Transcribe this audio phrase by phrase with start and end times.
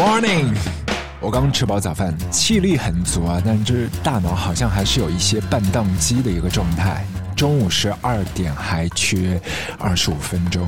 [0.00, 0.54] Morning，
[1.20, 7.04] 我刚吃饱早饭，气力很足啊，但是大脑好像还是有一些半宕机的一个状态。
[7.36, 9.38] 中午十二点还缺
[9.78, 10.66] 二十五分钟。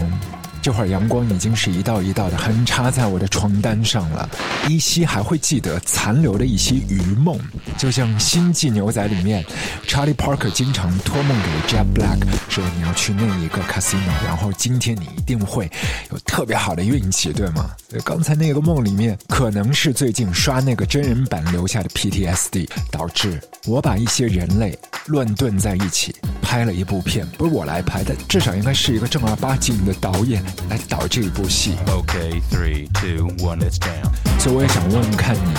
[0.62, 4.28] 这会儿阳光已经是一道一道的横插在我的床单上了，
[4.68, 7.36] 依稀还会记得残留的一些余梦，
[7.76, 9.44] 就像《星际牛仔》里面
[9.88, 15.68] ，Charlie Parker 经常托梦给 Jack Black 说你要去那一个 casino，然后今天你一定会
[16.12, 17.72] 有特别好的运气，对吗？
[18.04, 30.40] 刚才那个梦里面，可能是最近刷那个真人版留下的 PTSD，导致我把一些人类乱炖在一起，拍了一部片，不是我来拍的，至少应该是一个正儿八经的导演。
[30.68, 31.74] 来导这一部戏。
[31.88, 34.40] OK，three two one，let's down。
[34.40, 35.54] 所以我也想问问看你，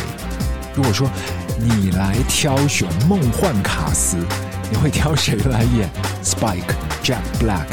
[0.75, 1.09] 如果说
[1.59, 4.17] 你来挑选梦幻卡司，
[4.71, 5.89] 你会挑谁来演？
[6.23, 7.67] Spike、Jack Black、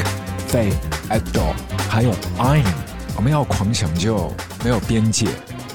[0.49, 0.73] Faye、
[1.09, 1.53] Adol，
[1.89, 2.63] 还有 Iron。
[3.15, 4.33] 我们要狂想就
[4.63, 5.27] 没有边界。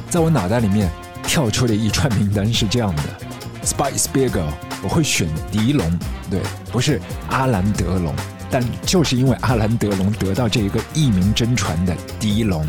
[0.08, 0.90] 在我脑袋里面
[1.22, 3.02] 跳出的一串名单是这样的
[3.64, 4.46] ：Spike Spiegel，
[4.82, 5.98] 我会选狄龙，
[6.30, 8.14] 对，不是阿兰德龙。
[8.58, 12.66] 但就是因为阿兰德龙得到这一个一鸣真传的狄龙，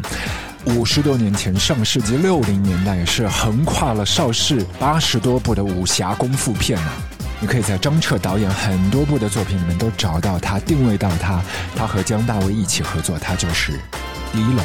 [0.66, 6.92] 五十多年前，上世纪六零年代是横跨了邵氏八十多部的武侠功夫片啊！
[7.40, 11.42] 你可以在张彻导演很多部的作品里面都找到他，定位到他，
[11.74, 13.72] 他和姜大卫一起合作，他就是
[14.34, 14.60] 狄龙。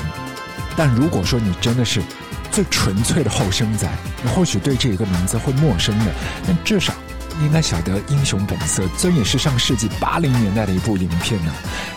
[0.77, 2.03] 但如果说你真的是
[2.51, 3.89] 最纯粹的后生仔，
[4.25, 6.07] 你或许对这一个名字会陌生的，
[6.48, 6.92] 但至少。
[7.43, 11.53] 应该晓得《英雄本色》，这也是上世纪八零年代的一部影片呢。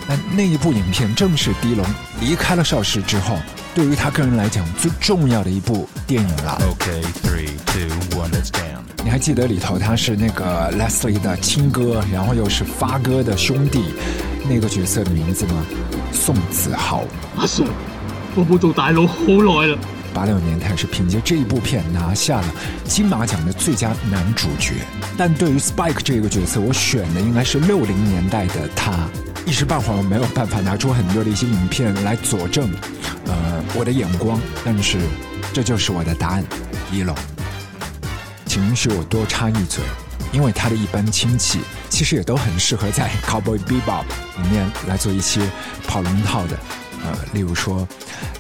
[0.08, 1.86] 那那一部影片正是狄龙
[2.20, 3.38] 离开了邵氏之后，
[3.74, 6.62] 对于他个人来讲最重要的一部电影了。
[6.70, 8.82] OK，three two one，let's down。
[9.04, 13.84] 你还记得里头他是那个 Leslie 的亲哥，然后又是发哥的兄弟，
[14.50, 15.66] 那个角色的名字吗？
[16.12, 17.04] 宋子豪。
[17.38, 17.68] 阿 Sir，
[18.36, 19.78] 我冇做大佬好耐了。
[20.16, 22.48] 八六年，他是凭借这一部片拿下了
[22.86, 24.76] 金马奖的最佳男主角。
[25.18, 28.94] 但对于 Spike 这个角色，我选的应该是六零年代的他。
[29.46, 32.70] 一时半会儿我没有办法拿出很多的一些影片来佐证，
[33.26, 34.40] 呃，我的眼光。
[34.64, 34.98] 但是
[35.54, 36.44] 这就是我的答案，
[36.92, 37.14] 一龙。
[38.46, 39.84] 请允许我多插一嘴，
[40.32, 44.06] 因为他的一般亲戚其实也都很适合在 Cowboy Bebop
[44.42, 45.42] 里面来做一些
[45.86, 46.58] 跑龙套的。
[47.06, 47.88] 呃，例如说，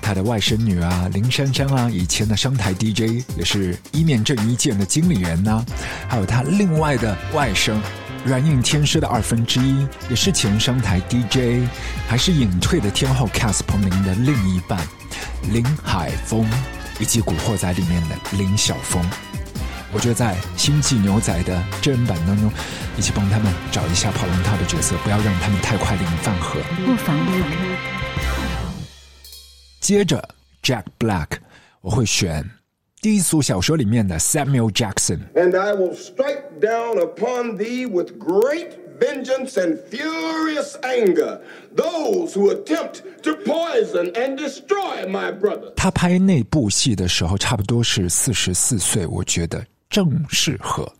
[0.01, 5.63] 他的外甥女啊，林珊珊啊，以前的商台 DJ 也是一面正一剑的经理人呐，
[6.07, 7.75] 还有他另外的外甥，
[8.25, 11.67] 软硬天师的二分之一，也是前商台 DJ，
[12.07, 14.79] 还是隐退的天后 Cass 彭林的另一半
[15.51, 16.49] 林海峰，
[16.99, 19.03] 以及《古惑仔》里面的林晓峰。
[19.93, 22.51] 我觉得在《星际牛仔》的真人版当中，
[22.97, 26.59] 一起帮他们找一下跑龙套的角色，不要让他们太快领饭盒。
[26.85, 27.94] 不妨不妨。
[29.85, 30.28] 接着
[30.63, 31.28] ，Jack Black，
[31.81, 32.44] 我会选
[33.01, 35.19] 低俗小说里面的 Samuel Jackson。
[35.35, 41.40] And I will strike down upon thee with great vengeance and furious anger
[41.75, 45.72] those who attempt to poison and destroy my brother。
[45.75, 50.91] 他拍那部戏的时候，差不多是四十四岁，我觉得正适合。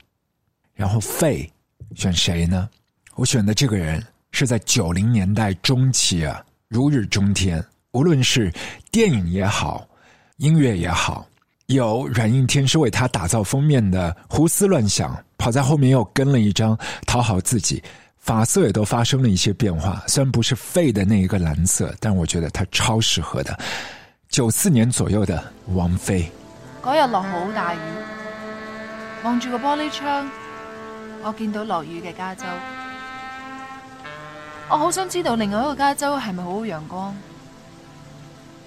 [0.76, 1.52] 然后费
[1.96, 2.70] 选谁呢？
[3.16, 7.66] 我选的这个人是在九零年代中期啊，如日中天。
[7.96, 8.52] 无论是
[8.92, 9.88] 电影也好，
[10.36, 11.26] 音乐也好，
[11.68, 17.82] 有软硬天师为他打造封面的《胡思乱想》，跑在后面又跟了一张讨好自己，
[18.20, 20.04] 发色也都发生了一些变化。
[20.08, 23.58] 虽然不是废的那一个蓝色，但我觉得他超适合的。
[24.28, 26.30] 九四年左右的王菲。
[26.84, 27.78] 嗰日落好大雨，
[29.24, 30.30] 望住个玻璃窗，
[31.24, 32.44] 我见到落雨嘅加州。
[34.68, 37.16] 我好想知道另外一个加州系咪好好阳光。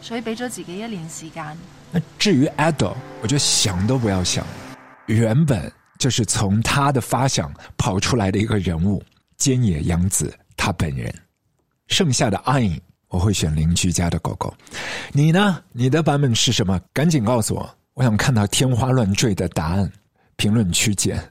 [0.08, 1.44] 所以俾咗自己一年时间。
[1.92, 4.42] 那至于 Ado，我就想都不要想，
[5.04, 9.02] 原本就是从他的发想跑出来的一个人物，
[9.38, 11.14] 菅野洋子他本人。
[11.88, 14.54] 剩下的 I，我会选邻居家的狗狗。
[15.12, 15.62] 你呢？
[15.72, 16.80] 你的版本是什么？
[16.94, 19.92] 赶紧告诉我，我想看到天花乱坠的答案。
[20.36, 21.22] 评论区见。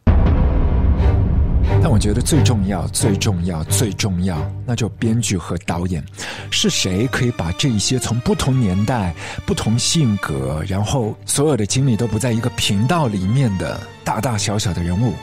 [1.81, 6.03] 但我觉得最重要、最重要、最重要，那就编剧和导演，
[6.49, 9.13] 是谁可以把这一些从不同年代、
[9.45, 15.13] 不同性格，然后所有的经历都不在一个频道里面的大大小小的人物，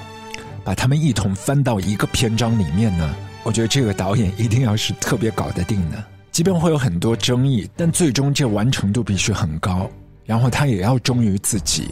[0.63, 3.15] 把他们一同翻到一个篇章里面呢？
[3.43, 9.91] 我觉得这个导演一定要是特别搞得定的，即便会有很多争议，但最终这完成度必须很高。
[10.25, 11.89] 然后他也要忠于自己，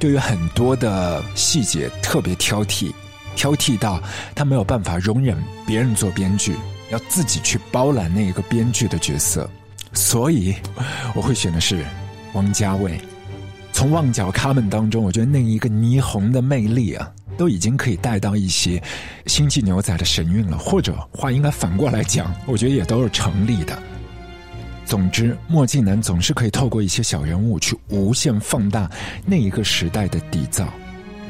[0.00, 2.90] 对于很多的细节特别挑剔。
[3.38, 4.02] 挑剔到
[4.34, 6.56] 他没有办法容忍别人做编剧，
[6.90, 9.48] 要自己去包揽那一个编剧的角色，
[9.92, 10.56] 所以
[11.14, 11.84] 我会选的是
[12.32, 13.00] 王家卫。
[13.72, 18.82] 从旺角卡门当中，我觉得那一个霓虹的魅力啊，都已经可以带到一些
[19.26, 20.58] 星际牛仔的神韵了。
[20.58, 23.80] 或者话应该反过来讲，我觉得也都是成立的。
[24.84, 28.90] 总之，墨镜男总是可以透过一些小人物去无限放大
[29.24, 30.66] 那一个时代的底噪，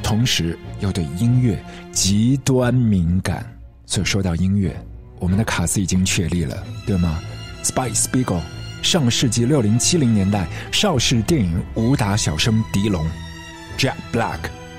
[0.09, 1.63] 同时又对音乐
[1.93, 3.45] 极端敏感。
[3.85, 4.75] 所以说到音乐，
[5.19, 7.21] 我们的卡斯已经确立了，对吗
[7.63, 8.41] ？Spike Spiegel，
[8.83, 13.07] 上世纪六零七零年代邵氏电影武打小生狄龙
[13.77, 14.39] ；Jack Black，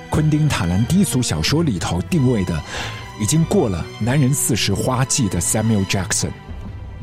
[0.10, 2.60] 昆汀塔兰低俗小说里头定位的
[3.22, 6.32] 已经过了男人四十花季的 Samuel Jackson。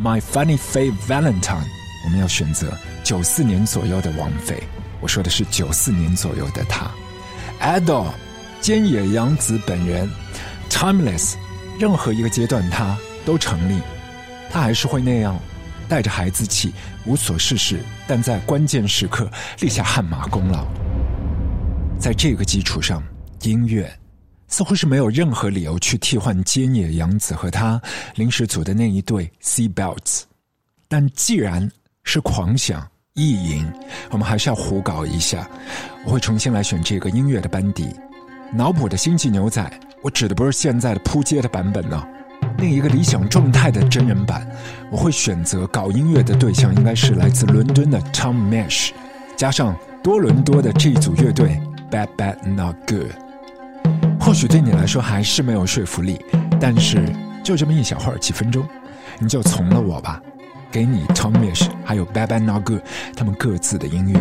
[0.02, 1.68] My Funny Faye Valentine，
[2.04, 4.60] 我们要选择九四年左右的王菲。
[5.00, 6.90] 我说的是九四年左右的她。
[7.60, 8.12] Adele，
[8.60, 10.08] 菅野洋子本人
[10.70, 11.34] ，Timeless，
[11.78, 13.80] 任何一个阶段她都成立。
[14.50, 15.38] 她还是会那样，
[15.88, 16.72] 带着孩子气，
[17.04, 19.30] 无所事事，但在关键时刻
[19.60, 20.66] 立下汗马功劳。
[21.98, 23.02] 在这个基础上，
[23.42, 23.90] 音乐。
[24.48, 27.82] 似乎是没有任何理由去替换菅野洋子和他
[28.14, 30.22] 临时组的那一对 C Belts，
[30.86, 31.68] 但既然
[32.04, 33.66] 是狂想意淫，
[34.10, 35.48] 我们还是要胡搞一下。
[36.04, 37.96] 我会重新来选这个音乐的班底，
[38.52, 39.68] 脑补的星际牛仔，
[40.02, 42.06] 我指的不是现在的扑街的版本呢。
[42.58, 44.46] 另一个理想状态的真人版，
[44.90, 48.90] 我会选择搞音乐的对象应该是来自伦敦的 Tom Mesh，
[49.34, 51.58] 加上多伦多的这一组乐队
[51.90, 53.12] Bad Bad Not Good。
[54.20, 56.20] 或许对你来说还是没有说服力，
[56.60, 57.02] 但是
[57.42, 58.68] 就这么一小会儿几分钟，
[59.18, 60.20] 你就从了我吧。
[60.70, 62.82] 给你 Tommyish，还有 Bad Bunny、Nogood，
[63.16, 64.20] 他们各自的音乐，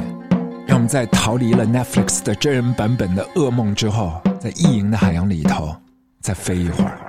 [0.66, 5.76] 让我们在逃离了 Netflix 的真人版本的噩梦之后，在意淫的海洋里头
[6.22, 7.00] 再飞一会儿。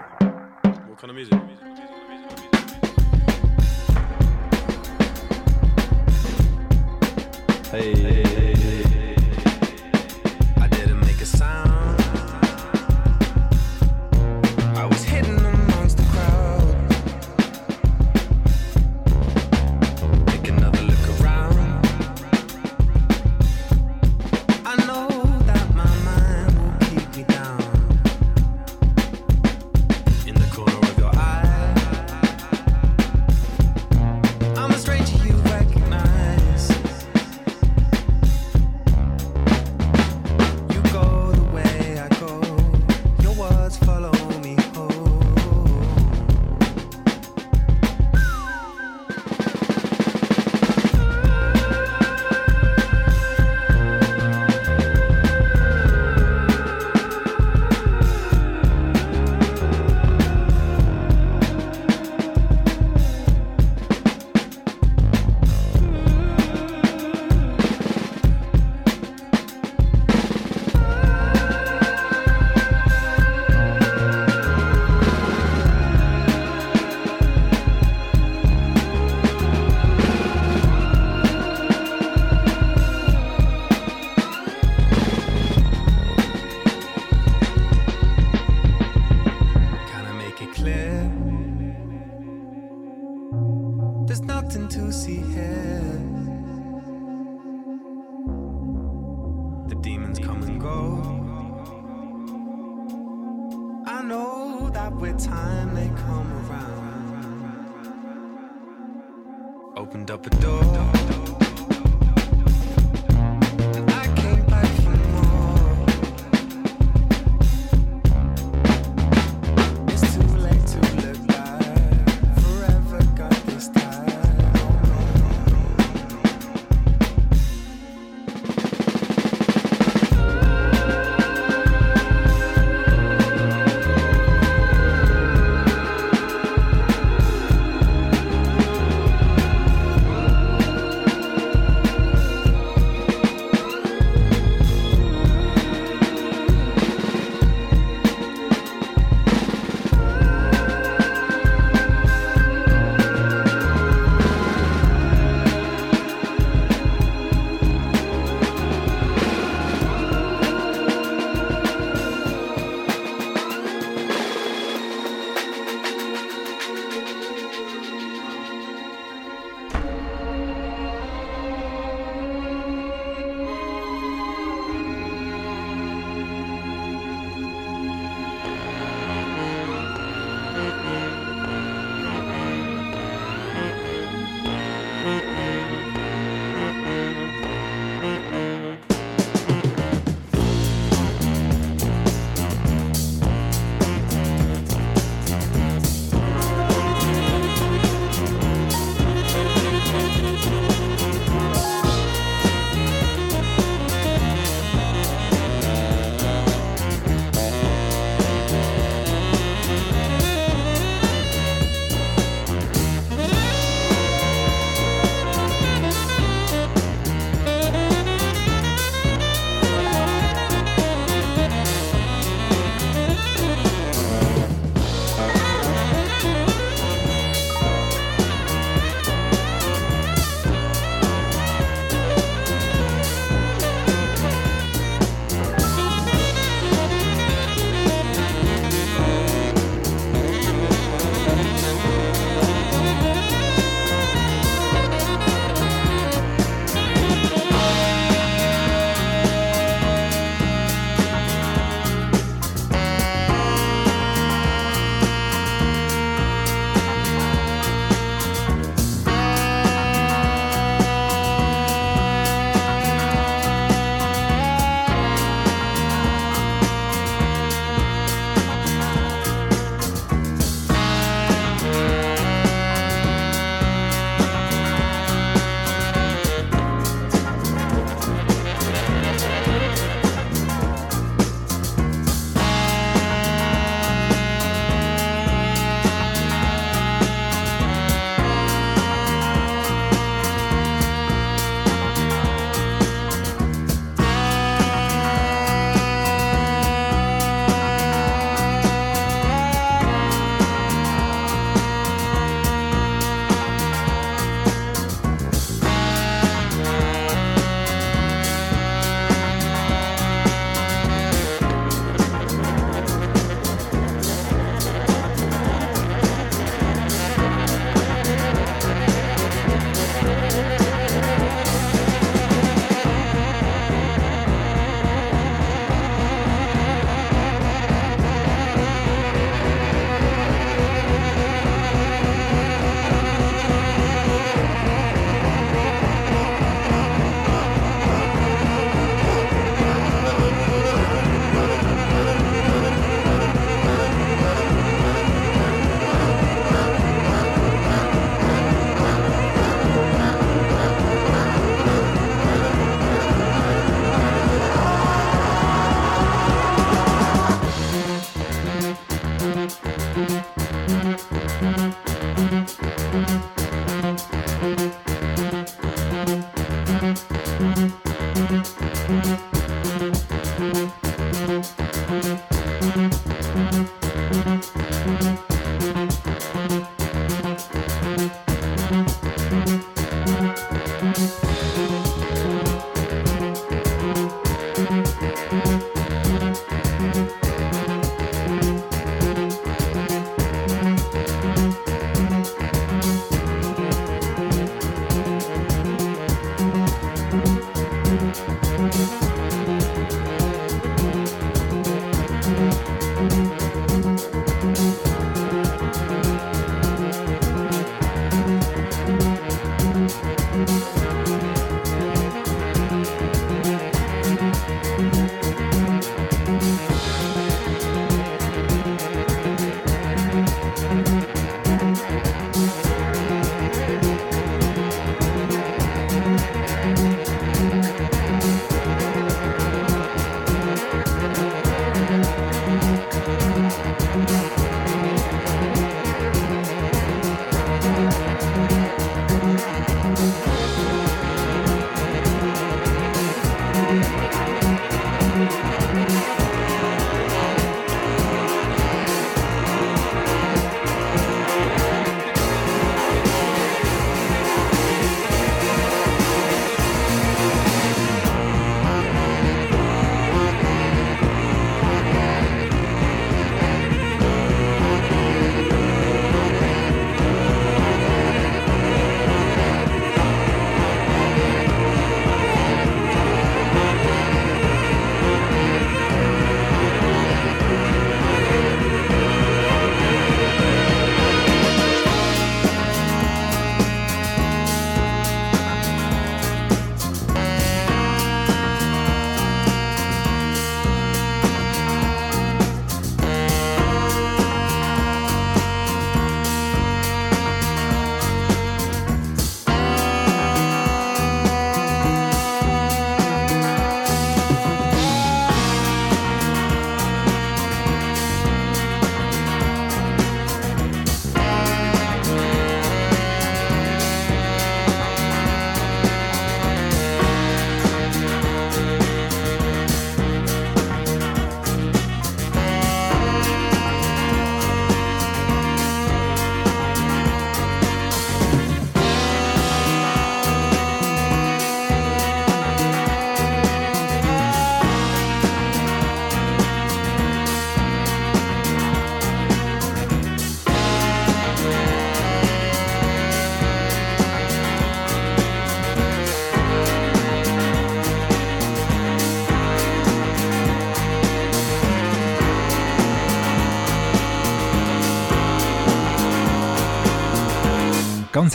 [7.72, 8.15] 嘿。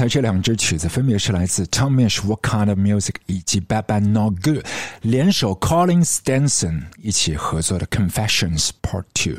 [0.01, 4.65] 才这两支曲子分别是来自 Tom Mish What Kind of Music 以及 Bad Bad Not Good
[5.03, 9.37] 联手 Collin Stenson 一起合作的 Confessions Part Two。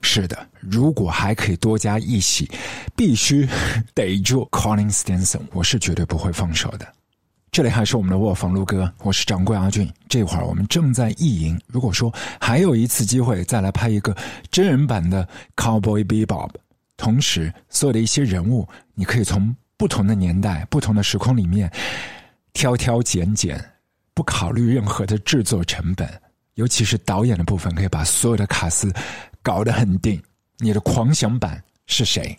[0.00, 2.50] 是的，如果还可以多加一喜，
[2.96, 3.46] 必须
[3.92, 6.88] 逮住 Colin Stenson，我是绝对不会放手的。
[7.52, 9.92] 这里还是我们的卧房录歌，我是掌柜阿俊。
[10.08, 12.10] 这会儿我们正在意淫，如果说
[12.40, 14.16] 还有一次机会再来拍一个
[14.50, 16.52] 真人版的 Cowboy Bebop，
[16.96, 21.72] 同时所有的一些人物，你可以从不同的年代、不同的时空里面
[22.52, 23.64] 挑挑拣拣，
[24.12, 26.06] 不考虑任何的制作成本，
[26.54, 28.92] 尤其是导演的部分，可以把所有的卡司
[29.40, 30.20] 搞得很定。
[30.58, 32.36] 你的狂想版是谁？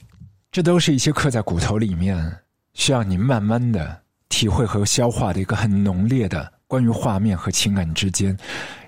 [0.52, 2.38] 这都是一些刻在骨头里面，
[2.74, 8.38] 需要你慢慢的体会和消化的一个很浓烈的关于画面和情感之间，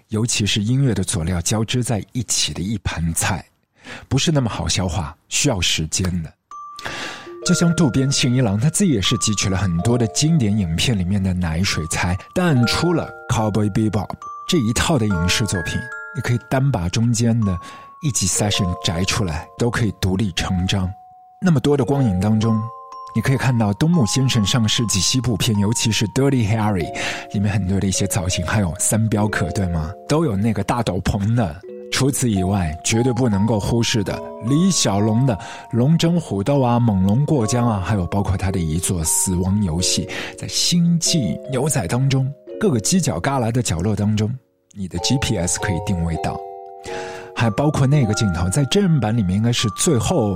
[0.09, 3.45] 尤其是音乐的佐料交织在一起的一盘菜，
[4.09, 6.33] 不是那么好消化，需要时间的。
[7.43, 14.07] 就像渡边信一郎，他自己也是汲取了很多的经典影片里面的奶水菜，但出了《Cowboy Bebop》
[14.47, 15.79] 这一套的影视作品，
[16.15, 17.57] 你可以单把中间的
[18.03, 20.87] 一集 session 摘出来，都可以独立成章。
[21.43, 22.61] 那么多的光影当中，
[23.15, 26.85] 你可以看到东木先生上世纪西部片，尤其是《Dirty Harry》
[27.33, 29.91] 里面很多的一些造型，还有三镖客，对吗？
[30.07, 31.59] 都有那个大斗篷的。
[31.91, 35.35] 除此以外，绝对不能够忽视的李小龙的
[35.71, 40.05] 《龙争虎斗》啊，《猛龙过江》啊，还有包括他的一座《死亡游戏》，
[40.37, 42.27] 在《星际牛仔》当中
[42.59, 44.33] 各个犄角旮旯的角落当中，
[44.73, 46.39] 你的 GPS 可以定位到，
[47.35, 50.35] 还包括那个镜头，在真人版里面应该是最后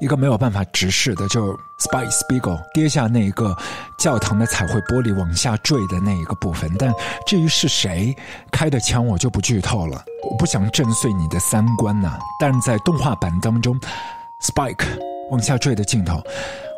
[0.00, 3.56] 一个没有办法直视的，就 Spike Spiegel 跌下那一个
[3.98, 6.70] 教堂的彩绘玻璃往下坠的那一个部分。
[6.78, 6.92] 但
[7.26, 8.14] 至于是谁
[8.50, 12.16] 开的枪，我就不剧透了，我不想震碎你的三观呐。
[12.38, 13.78] 但在动画版当中
[14.42, 14.86] ，Spike
[15.30, 16.22] 往下坠的镜头，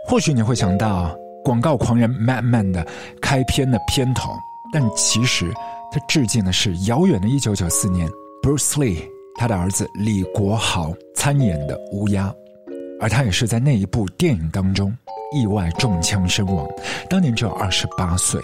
[0.08, 2.86] 或许你会想到广告狂人 Madman 的
[3.20, 4.32] 开篇的片头，
[4.72, 5.52] 但其实
[5.92, 8.08] 他致敬的是遥远的1994年
[8.42, 9.02] Bruce Lee
[9.36, 12.26] 他的儿子李国豪参演的《乌鸦》。
[13.00, 14.94] 而他也是在那一部电影当中
[15.34, 16.68] 意外中枪身亡，
[17.08, 18.40] 当年只有二十八岁。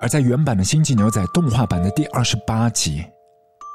[0.00, 3.04] 而在原版的《星际牛仔》动画版的第二十八集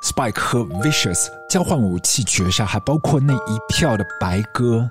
[0.06, 4.90] ，Spike 和 Vicious 交换武器绝杀，还包括那一票的白鸽，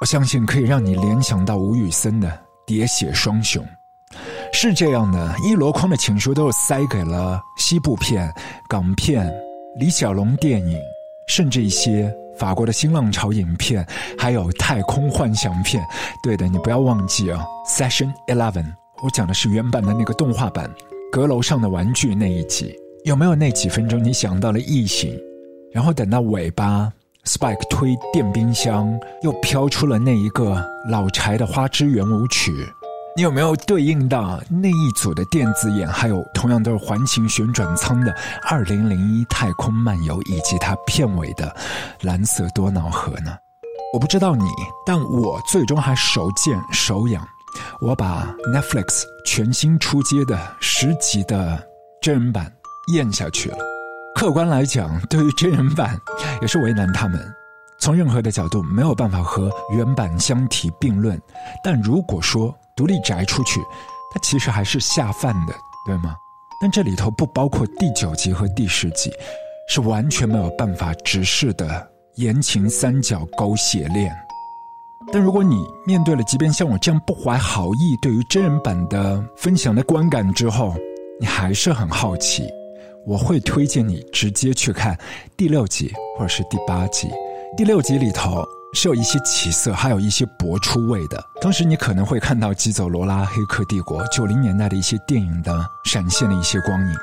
[0.00, 2.32] 我相信可以让你联想到吴宇森的
[2.66, 3.62] 喋血双雄。
[4.54, 8.32] 是这样的，一箩筐的情书都是塞给了西部片、
[8.70, 9.30] 港片、
[9.78, 10.80] 李小龙电影，
[11.28, 12.10] 甚至一些。
[12.38, 15.84] 法国的新浪潮影片，还有太空幻想片。
[16.22, 18.72] 对的，你不要忘记啊，Session Eleven，
[19.02, 20.70] 我讲的是原版的那个动画版，
[21.10, 22.74] 阁楼上的玩具那一集。
[23.04, 25.18] 有没有那几分钟你想到了异形？
[25.72, 26.92] 然后等到尾巴
[27.24, 32.52] ，Spike 推电冰箱，又飘出了那一个老柴的花之圆舞曲。
[33.16, 38.12] 你有没有对应到那一组的电子眼，还有同样都是环形旋转舱的
[38.48, 41.54] 《二零零一太空漫游》，以及它片尾的
[42.02, 43.36] 蓝色多瑙河呢？
[43.92, 44.44] 我不知道你，
[44.86, 47.26] 但我最终还手贱手痒，
[47.80, 51.60] 我把 Netflix 全新出街的十集的
[52.00, 52.52] 真人版
[52.92, 53.58] 咽下去了。
[54.14, 55.98] 客观来讲，对于真人版
[56.40, 57.20] 也是为难他们，
[57.80, 61.20] 从任何的角度没有办法和原版相提并论。
[61.64, 63.60] 但如果说，独立宅出去，
[64.14, 65.52] 它其实还是下饭的，
[65.84, 66.14] 对吗？
[66.62, 69.12] 但这里头不包括第九集和第十集，
[69.68, 74.12] 是完全没有办法直视的言情三角狗血恋。
[75.12, 80.74] 但如果你面对了，即便像我这样不怀好意对于真人版的分享的观感之后，
[81.20, 82.48] 你还是很好奇，
[83.06, 84.96] 我会推荐你直接去看
[85.36, 87.08] 第六集或者是第八集。
[87.56, 88.46] 第六集里头。
[88.74, 91.22] 是有一些起色，还有一些搏出位的。
[91.40, 95.52] 当时你可能会看到《基走罗拉》《黑客帝国》九零年代的一些电影的
[95.84, 96.96] 闪现的一些光影。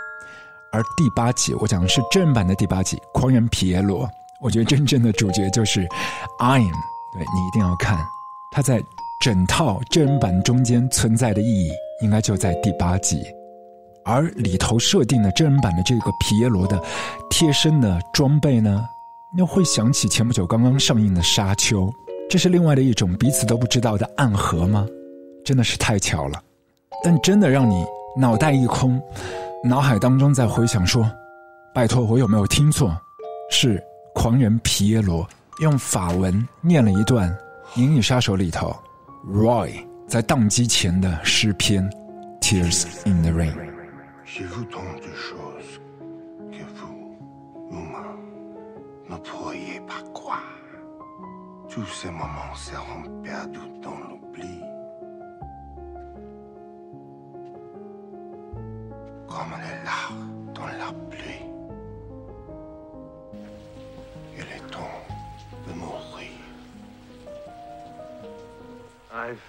[0.71, 4.05] 而第八集，我讲的是真人版的第八集《狂人皮耶罗》，
[4.41, 5.81] 我觉得真正的主角就是
[6.39, 6.71] I'm，
[7.13, 7.97] 对你一定要看。
[8.51, 8.81] 他在
[9.21, 13.23] 整套真人版中间存在的意义，应该就在第八集。
[14.05, 16.81] 而里头设定的真人版的这个皮耶罗的
[17.29, 18.85] 贴身的装备呢？
[19.35, 21.87] 又会想起前不久刚刚上映的《沙丘》，
[22.29, 24.87] 这是另外的一种彼此都不知道的暗合吗？
[25.43, 26.41] 真的是太巧了，
[27.03, 27.85] 但真的让你
[28.17, 29.01] 脑袋一空，
[29.63, 31.09] 脑海当中在回想说
[31.75, 32.95] ：“拜托，我有没有听错？”
[33.51, 33.81] 是
[34.13, 35.27] 狂人皮耶罗
[35.59, 37.29] 用法文念了一段
[37.79, 38.75] 《银翼杀手》里头
[39.27, 41.87] Roy 在宕机前的诗篇
[42.41, 43.53] 《Tears in the Rain》。
[51.75, 54.61] Tous ces moments seront perdus dans l'oubli.
[59.27, 61.45] Comme les larmes dans la pluie.
[64.37, 65.01] Il est temps
[65.67, 66.31] de mourir.
[69.13, 69.41] I've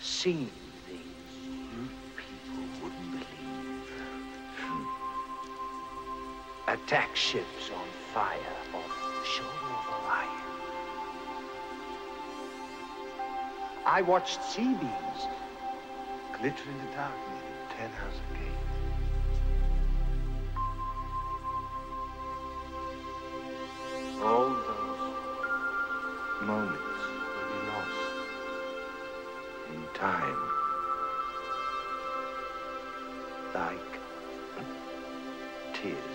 [0.00, 0.48] seen
[0.86, 1.00] things
[1.44, 1.86] you
[2.16, 3.90] people wouldn't believe.
[6.66, 7.70] Attack ships
[8.12, 8.38] fire
[8.74, 10.42] off the shore of Orion.
[13.86, 15.28] I watched sea beams
[16.36, 18.60] glitter in the dark near the Ten House Gate.
[24.22, 25.12] All those
[26.42, 27.00] moments
[27.36, 28.00] will be lost
[29.72, 30.40] in time.
[33.54, 33.92] Like
[35.74, 36.09] tears.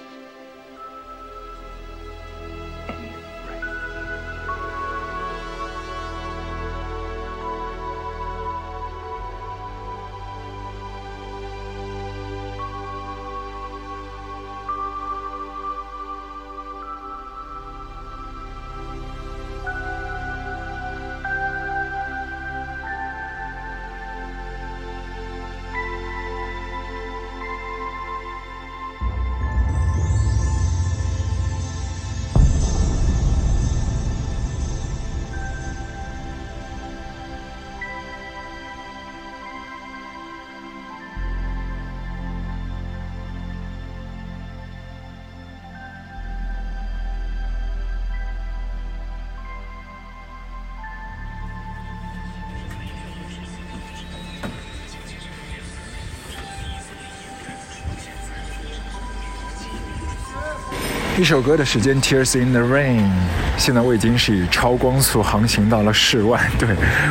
[61.17, 63.09] 一首歌的时间，Tears in the Rain。
[63.57, 66.67] 现在我已经是以超光速航行到了室外，对，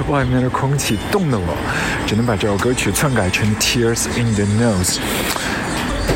[0.08, 1.56] 外面的空气冻得我
[2.06, 4.98] 只能把这首歌曲篡改成 Tears in the Nose。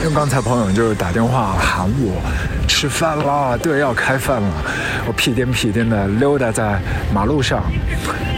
[0.03, 2.21] 因为刚才朋友就是打电话喊我
[2.69, 4.53] 吃饭啦，对，要开饭了。
[5.07, 6.79] 我屁颠屁颠的溜达在
[7.11, 7.65] 马路上，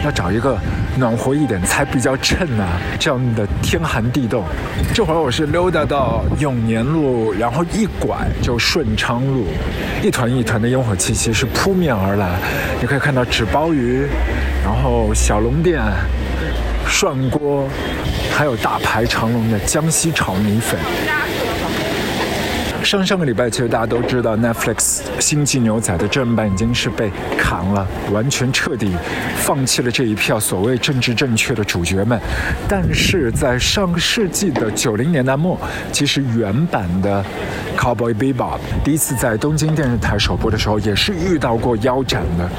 [0.03, 0.57] 要找一个
[0.97, 4.43] 暖和一点才比较衬啊，这样的天寒地冻。
[4.93, 9.45] 这会儿我是溜达到永年路，然后一拐就顺昌路，
[10.01, 12.39] 一团一团的烟火气息是扑面而来。
[12.81, 14.07] 你可以看到纸包鱼，
[14.63, 15.79] 然后小笼店、
[16.87, 17.67] 涮锅，
[18.35, 20.79] 还有大排长龙的江西炒米粉。
[22.83, 24.75] 上上个礼拜，其实大家都知道，Netflix
[25.19, 28.91] 《星际牛仔》的正版已经是被砍了，完全彻底
[29.41, 32.19] 放弃了这一票所谓政治正确的主角们。
[32.67, 35.59] 但是在上个世纪的九零年代末，
[35.91, 37.23] 其实原版的
[37.79, 38.35] 《Cowboy Bebop》
[38.83, 42.49] 第一次在东京电视台首播的时候，也是遇到过腰斩的，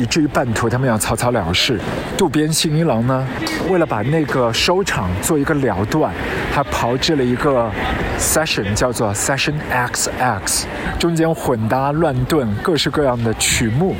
[0.00, 1.78] 以至于半途他们要草草了事。
[2.16, 3.26] 渡边信一郎呢，
[3.68, 6.12] 为了把那个收场做一个了断，
[6.52, 7.70] 还炮制了一个
[8.18, 9.54] session，叫做 Session。
[9.70, 10.66] X X，
[10.98, 13.94] 中间混搭乱炖各式各样的曲目，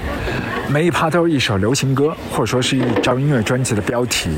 [0.73, 4.31] 每一趴都是一首流行歌，或者说是一张音乐专辑的标题，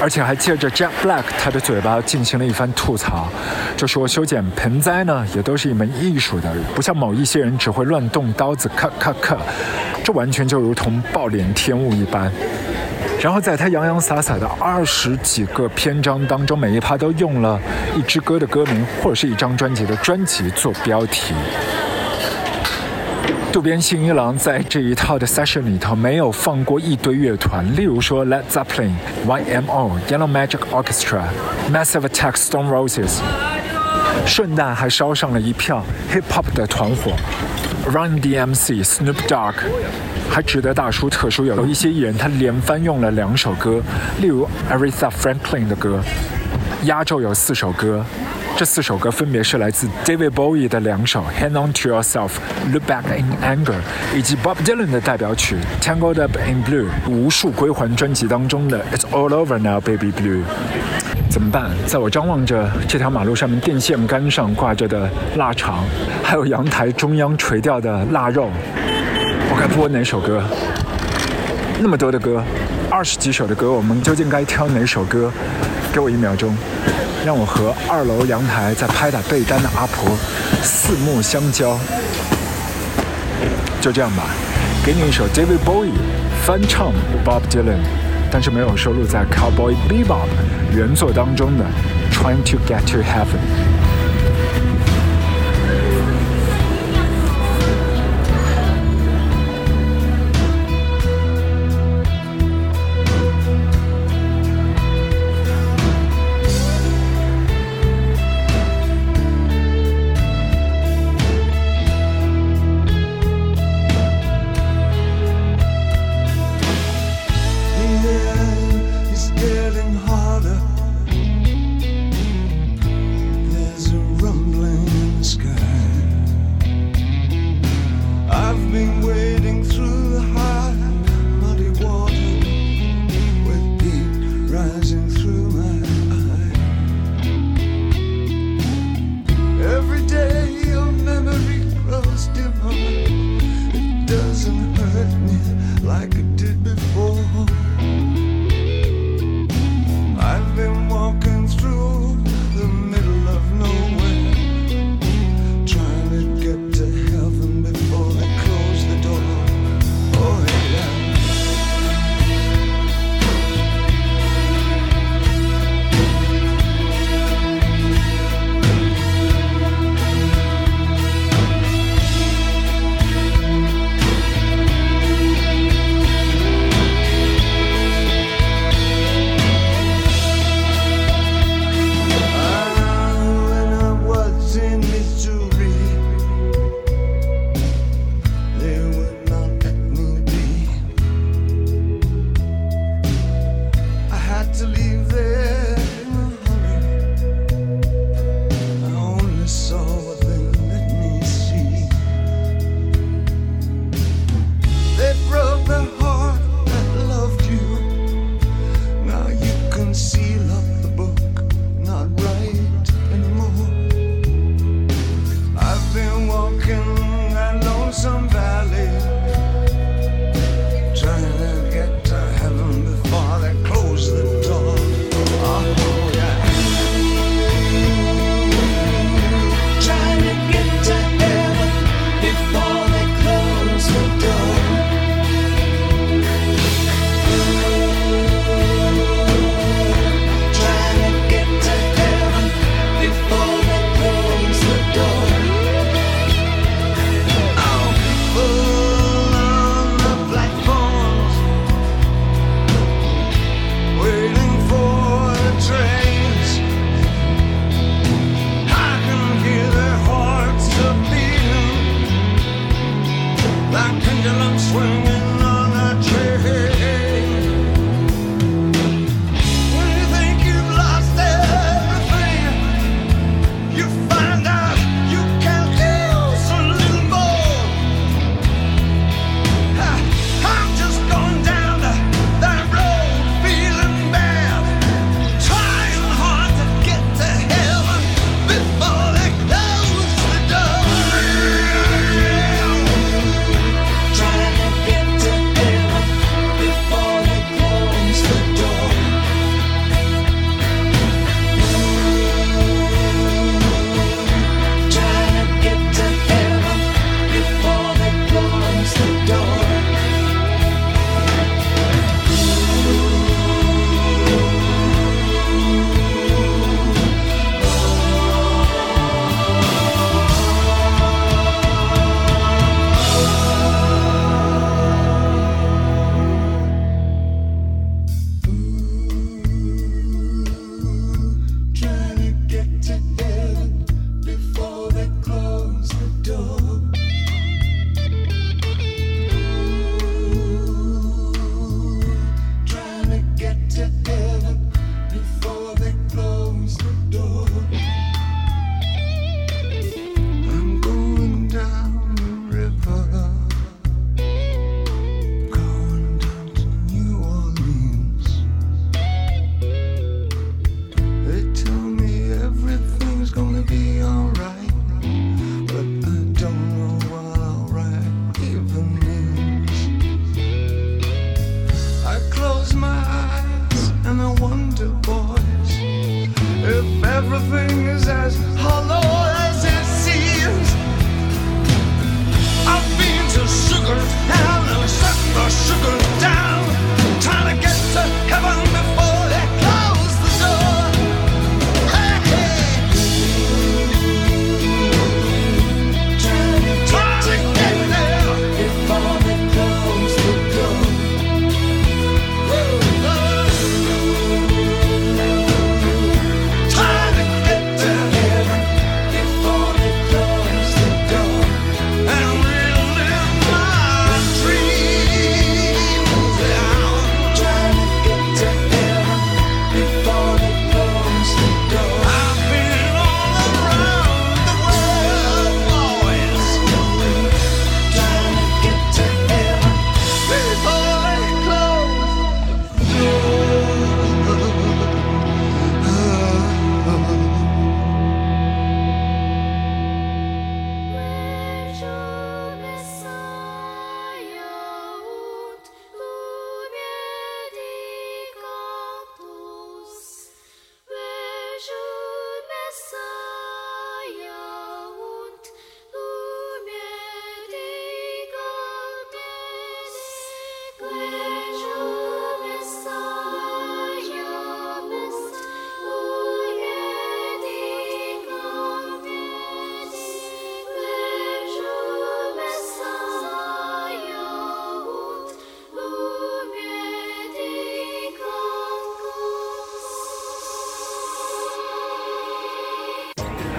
[0.00, 3.28] 而且还借着 Jack Black 他的嘴巴进行了一番吐槽，
[3.76, 9.36] 就说修剪盆栽呢也都是一门艺术的，不像某一些人只会乱动刀子，咔咔咔，
[10.02, 12.32] 这完全就如同暴殄天物一般。
[13.20, 17.60] 然后在他洋洋洒洒的二十几个篇章当中，每一趴都用了
[17.94, 21.34] 一支歌的歌名或者是一张专辑的专辑做标题。
[23.50, 28.92] 渡边信一郎在这一套的 session 里头没有放过一堆乐团，例如说 Led Zeppelin、
[29.26, 31.22] YMO、Yellow Magic Orchestra、
[31.72, 33.20] Massive Attack、Stone Roses，
[34.26, 35.82] 顺带还烧上了一票
[36.12, 37.12] hip hop 的团伙
[37.90, 39.54] ，Run DMC、Snoop Dogg。
[40.30, 43.80] 还值得大书特书，有一些艺人他连翻用了两首歌，
[44.20, 46.00] 例如 Aretha Franklin 的歌，
[46.84, 48.04] 压轴有四首歌，
[48.58, 52.30] 这四首歌分别是来自 David Bowie 的两首 Hang On To Yourself、
[52.72, 53.76] Look Back In Anger，
[54.16, 60.42] 以及 Bob Dylan 的代表曲 Tangled Up In Blue，无数归还专辑当中的 It's All Over Now Baby Blue。
[61.30, 61.70] 怎么办？
[61.86, 65.84] 在我张望着这条马路上面电线杆上挂着的腊肠，
[66.24, 68.50] 还有阳台中央垂钓的腊肉。
[69.52, 70.42] 我该播哪首歌？
[71.80, 72.42] 那么多的歌，
[72.90, 75.30] 二十几首的歌，我们究竟该挑哪首歌？
[75.92, 76.52] 给我一秒钟，
[77.24, 80.16] 让我和二楼阳台在拍打被单的阿婆
[80.62, 81.78] 四目相交。
[83.80, 84.24] 就这样吧，
[84.84, 85.92] 给你一首 David Bowie
[86.44, 86.92] 翻唱
[87.24, 87.78] Bob Dylan，
[88.30, 90.26] 但是没有收录在 Cowboy Bebop
[90.74, 91.64] 原作当中的
[92.12, 93.87] Trying to Get to Heaven。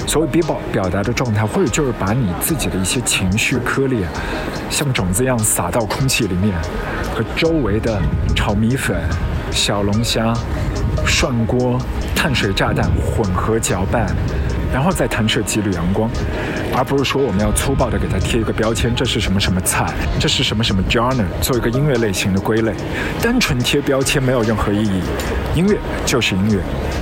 [0.09, 4.03] 所谓 b e b o 表达的状态，或者就是把你自己的一些情绪颗粒，
[4.67, 6.51] 像种子一样撒到空气里面，
[7.13, 8.01] 和周围的
[8.35, 8.99] 炒米粉、
[9.51, 10.33] 小龙虾、
[11.05, 11.79] 涮锅、
[12.15, 14.07] 碳水炸弹混合搅拌，
[14.73, 16.09] 然后再弹射几缕阳光，
[16.75, 22.73] 而不是说我们要粗暴的给它贴一个标签，这是什么什么菜，这是什么什么 genre，做一个音乐类型的归类，
[23.21, 25.01] 单纯贴标签没有任何意义，
[25.55, 26.59] 音乐就是音乐。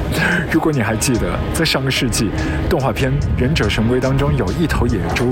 [0.51, 2.29] 如果你还记得，在上个世纪
[2.69, 5.29] 动画片《忍者神龟》当中有一头野猪，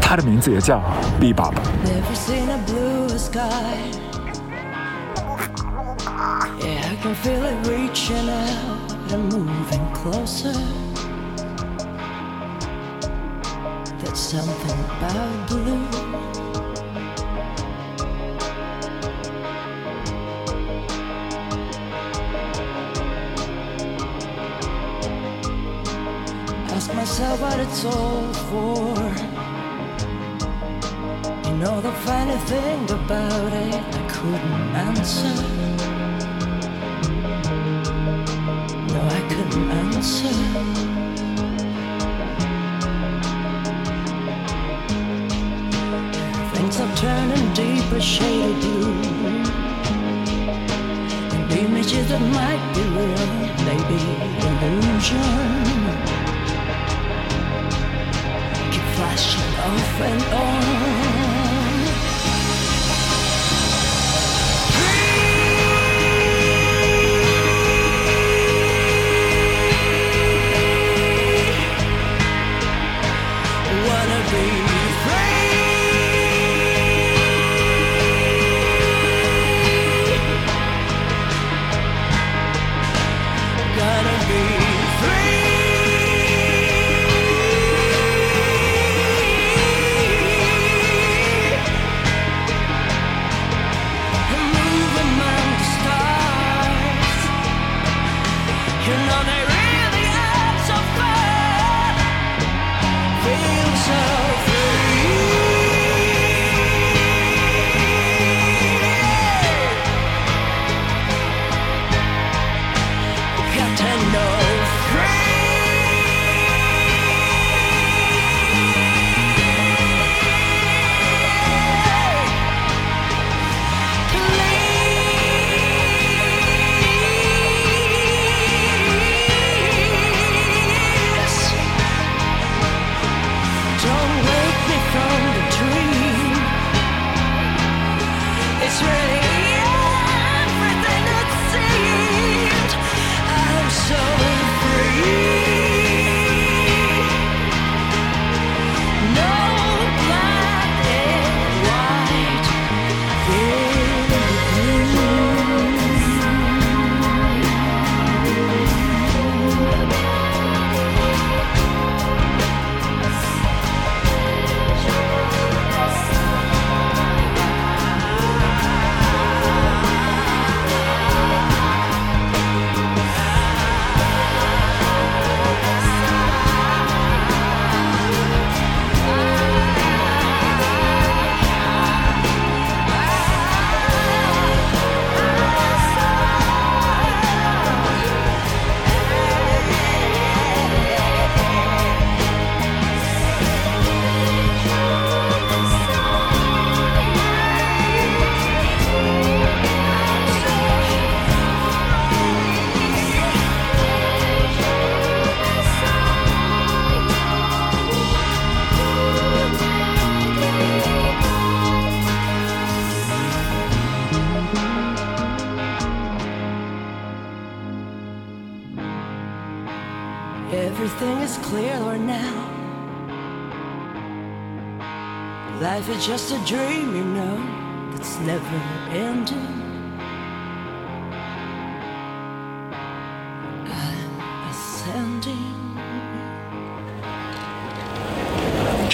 [0.00, 0.80] 它的名字也叫
[1.20, 1.54] Bebop。
[1.84, 3.40] Never seen a bluer sky.
[6.60, 10.54] Yeah, I can feel it reaching out and moving closer.
[14.14, 15.86] Something about blue.
[26.70, 28.94] Ask myself what it's all for.
[31.48, 35.34] You know the funny thing about it, I couldn't answer.
[38.94, 40.93] No, I couldn't answer.
[48.04, 48.92] Shade of blue.
[51.34, 53.26] And images that might be real,
[53.64, 54.00] may be
[54.66, 55.20] illusion.
[58.72, 61.03] Keep flashing off and on.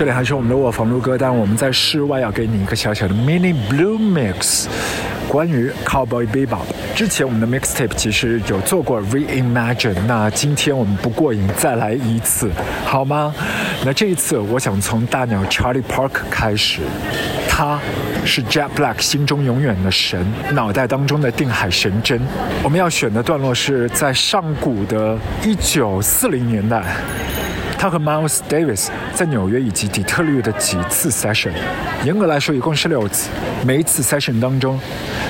[0.01, 4.65] 这里还是我们的卧房录歌但，我们在室外要给你一个小小的 mini blue mix，
[5.29, 6.65] 关于 Cowboy Bebop。
[6.97, 12.51] 之前我们的 mixtape 其实有做过 reimagine，那今天我们不过瘾，再来一次，
[12.87, 13.35] 好吗？
[13.85, 16.81] 那这一次我想从大鸟 Charlie Park 开始，
[17.47, 17.79] 他
[18.25, 22.19] 是 Jet Black 心中永远的神，脑袋当中的定海神针。
[22.63, 26.83] 我们要选的段落是在上古的1940年代。
[27.81, 31.53] 他和 Miles Davis 在纽约以及底特律的几次 session，
[32.05, 33.31] 严格来说一共是六次。
[33.65, 34.79] 每一次 session 当中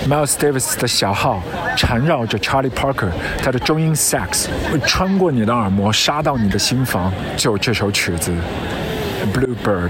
[0.09, 1.41] ，Miles Davis 的小号
[1.77, 7.13] 缠绕着 Charlie Parker，他的中音 sax 会穿过你的耳膜，杀到你的心房。
[7.37, 8.33] 就这首曲子
[9.33, 9.89] 《Bluebird》。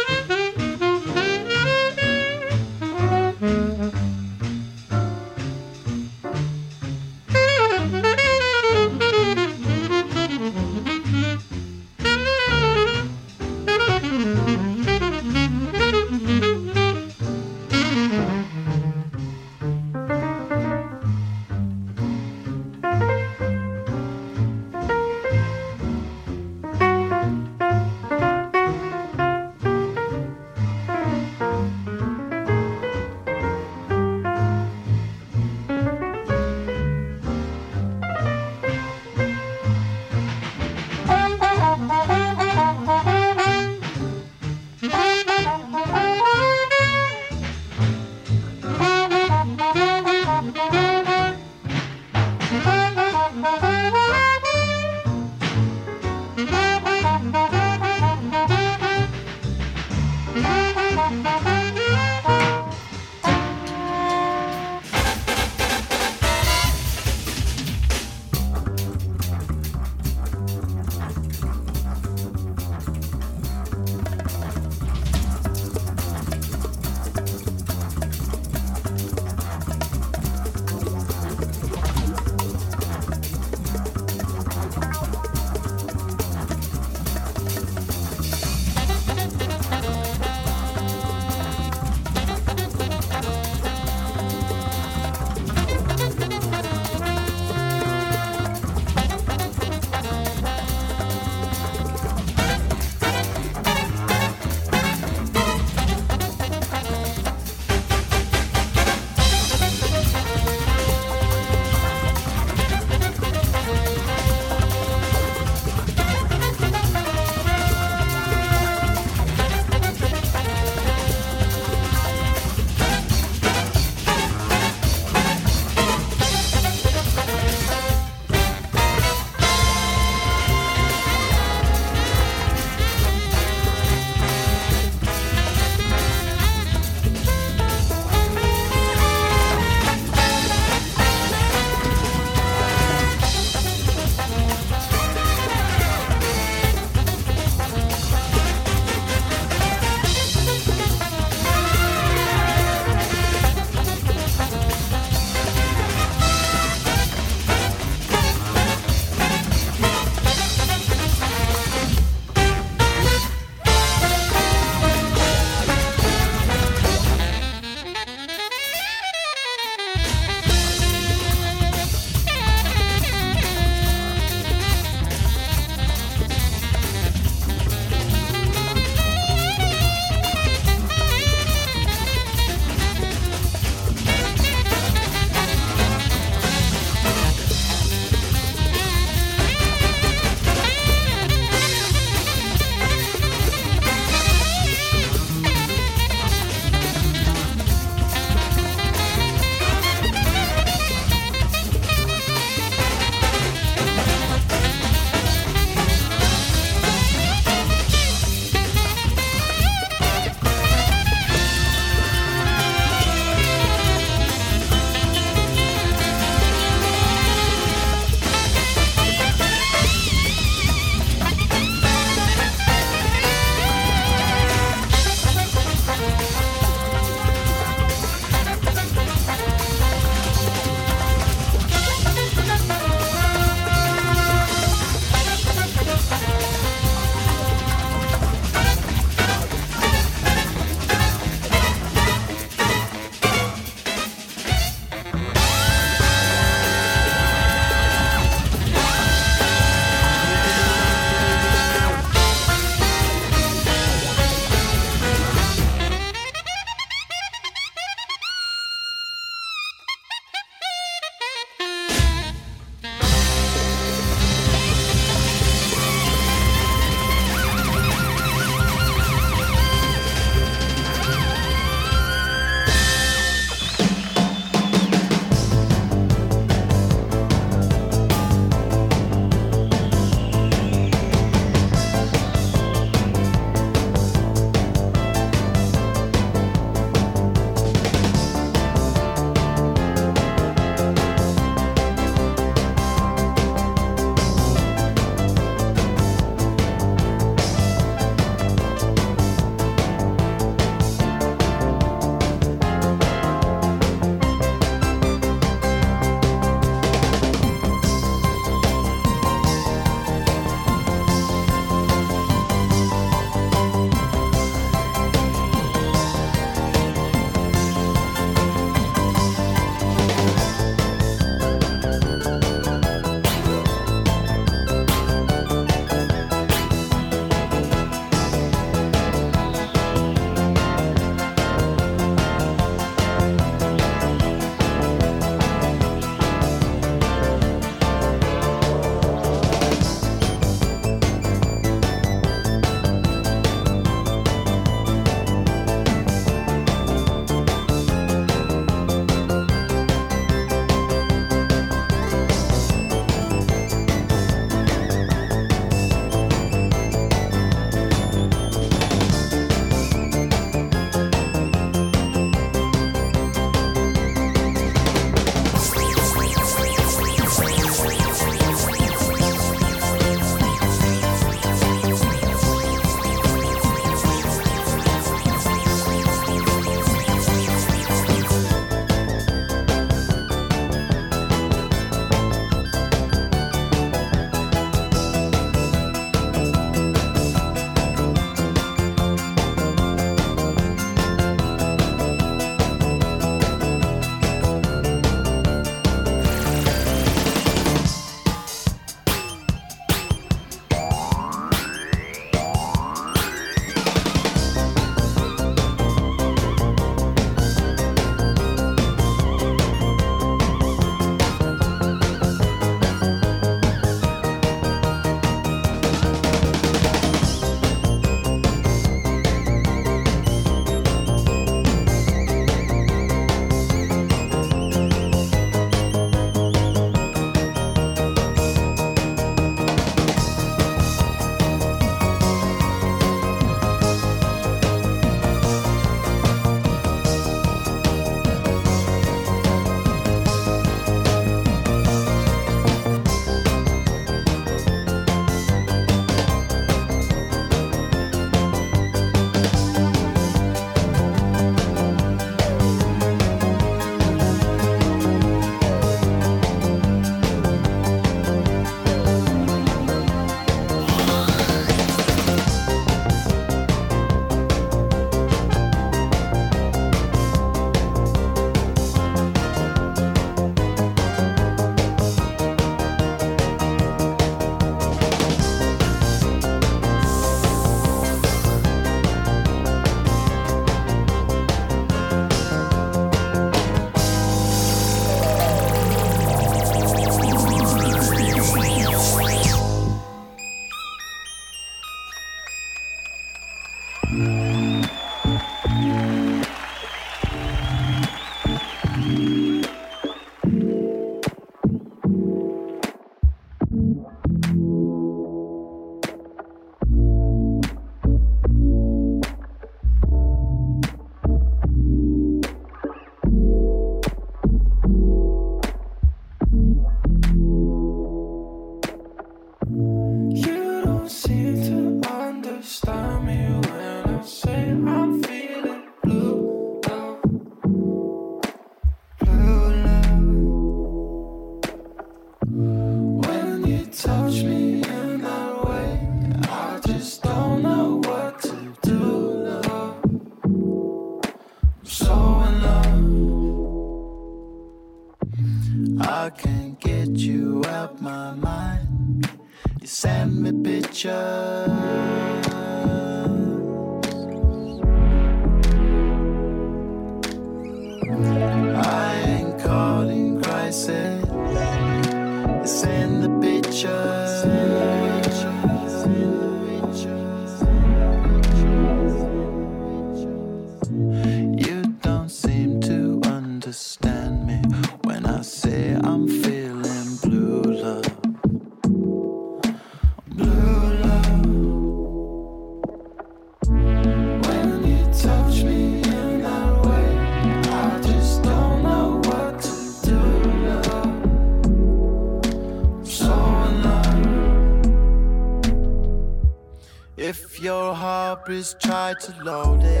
[599.15, 600.00] to load it.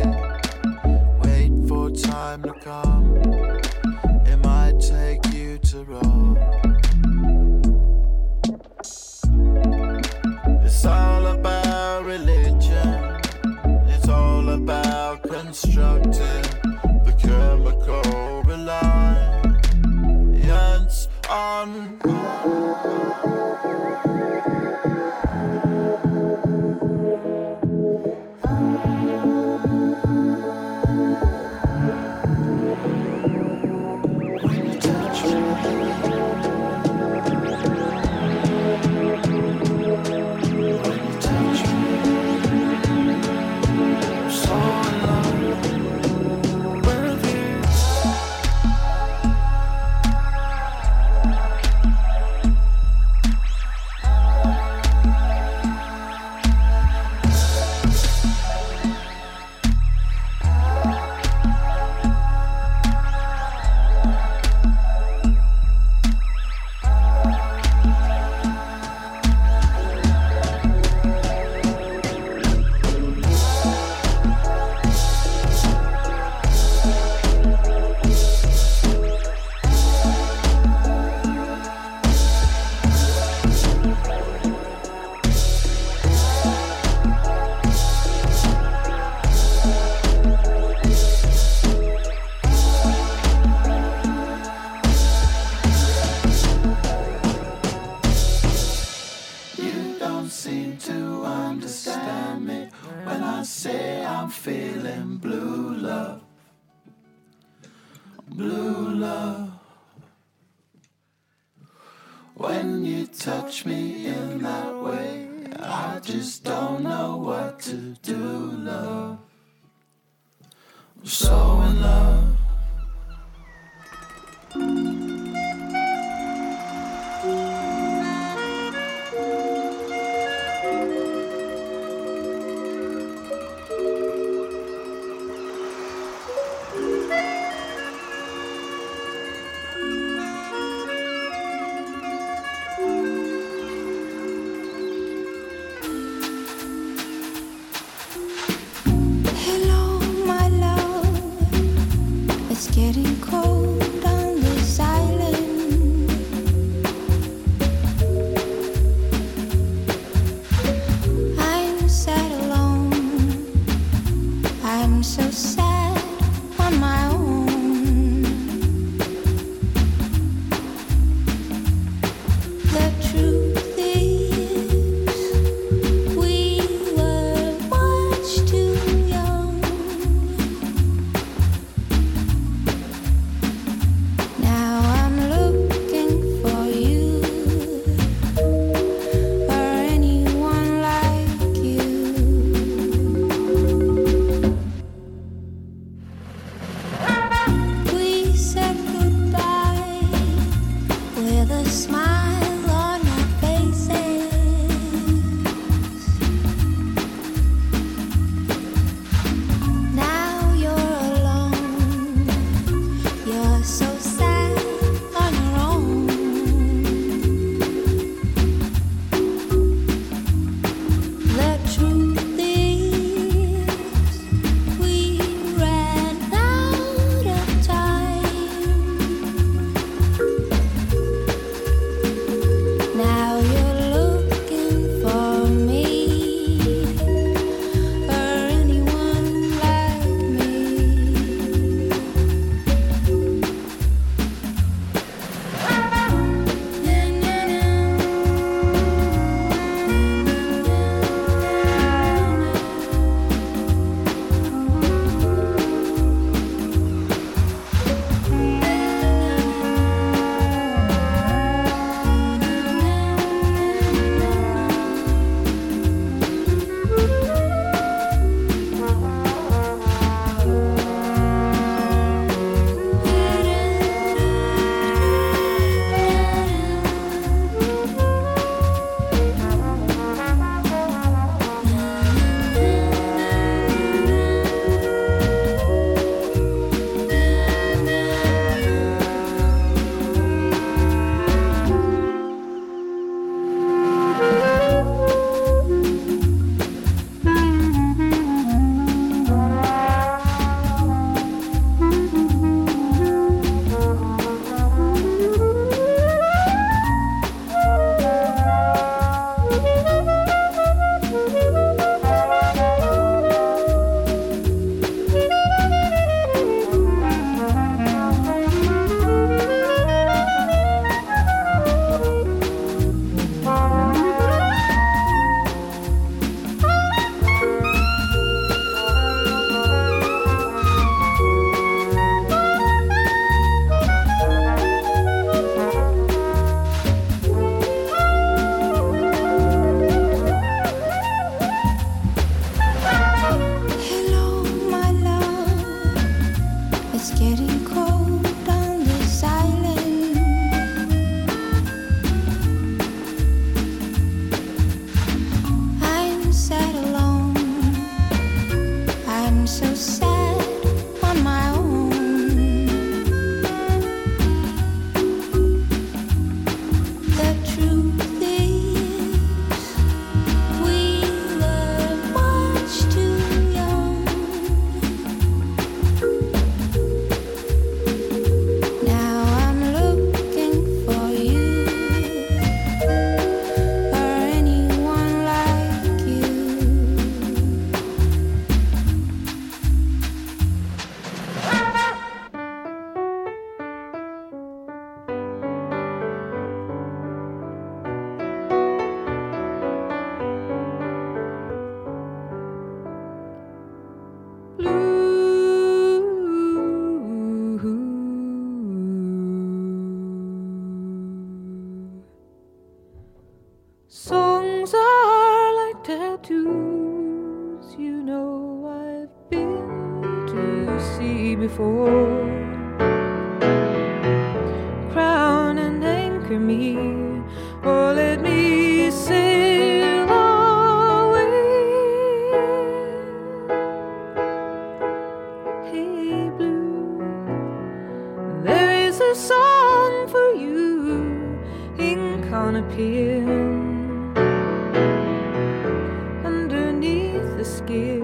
[446.25, 448.03] Underneath the skin,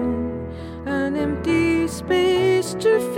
[0.86, 3.17] an empty space to fill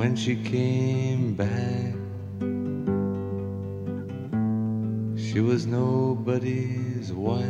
[0.00, 1.92] When she came back,
[5.14, 7.44] she was nobody's wife.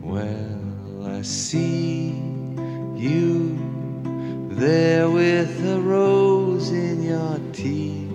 [0.00, 2.12] Well, I see
[2.96, 3.58] you
[4.48, 8.10] there with a rose in your teeth.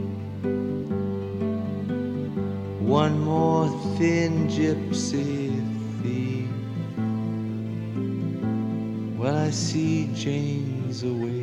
[2.81, 5.61] One more thin gypsy
[6.01, 6.49] thief
[9.19, 11.42] Well, I see Jane's away.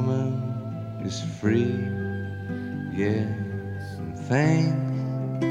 [0.00, 1.76] woman is free.
[2.92, 5.46] Yes, and thanks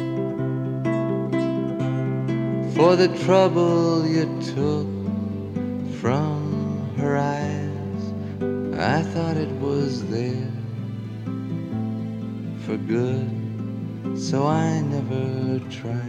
[2.76, 4.26] for the trouble you
[4.56, 4.88] took
[6.02, 8.04] from her eyes.
[8.80, 10.52] I thought it was there
[12.66, 13.30] for good,
[14.18, 16.09] so I never tried.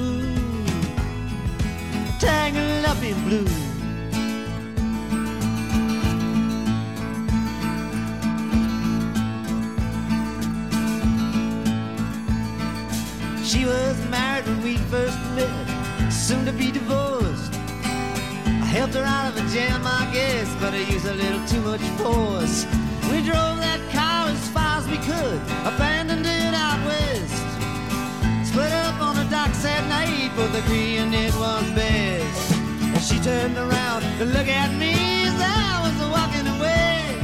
[2.21, 3.47] Tangled up in blue.
[13.43, 17.55] She was married when we first met, soon to be divorced.
[17.55, 21.61] I helped her out of a jam, I guess, but I used a little too
[21.61, 22.67] much force.
[23.11, 28.47] We drove that car as far as we could, abandoned it out west.
[28.47, 28.90] Split up
[29.31, 32.51] docks at night, both agreeing it was best.
[32.51, 34.91] And she turned around to look at me
[35.23, 37.15] as I was walking away.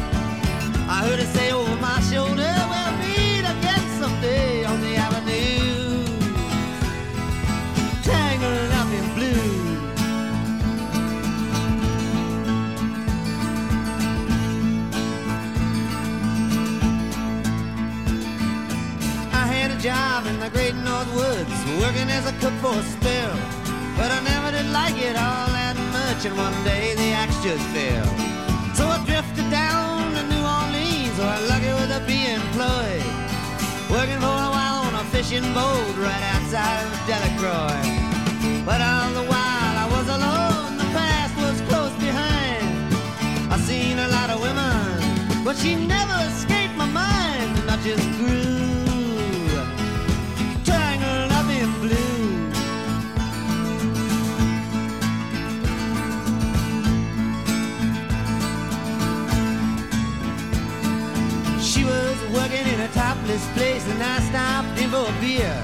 [0.88, 2.67] I heard her say over my shoulder,
[21.06, 23.38] Woods, working as a cook for a spell.
[23.98, 27.62] But I never did like it all that much, and one day the axe just
[27.70, 28.08] fell.
[28.74, 33.06] So I drifted down to New Orleans, where I lucky with a be employed.
[33.94, 37.78] Working for a while on a fishing boat right outside of Delacroix.
[38.66, 42.66] But all the while I was alone, the past was close behind.
[43.54, 48.06] I seen a lot of women, but she never escaped my mind, and I just
[48.18, 48.67] grew
[62.94, 65.56] topless place, and I stopped in for a beer.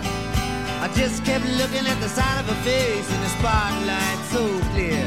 [0.84, 5.04] I just kept looking at the side of her face in the spotlight so clear.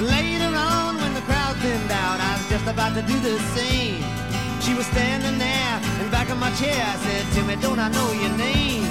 [0.00, 4.02] Later on, when the crowd thinned out, I was just about to do the same.
[4.64, 6.80] She was standing there in back of my chair.
[6.80, 8.88] I said to me, Don't I know your name?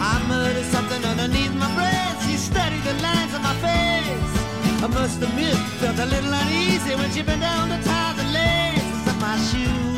[0.00, 2.18] I muttered something underneath my breath.
[2.26, 4.32] She studied the lines on my face.
[4.82, 9.06] I must admit, felt a little uneasy when she bent down to tie the laces
[9.06, 9.93] of my shoe.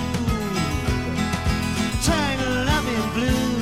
[3.16, 3.56] Blue.